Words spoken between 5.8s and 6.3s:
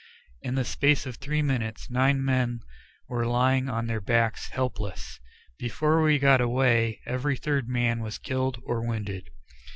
we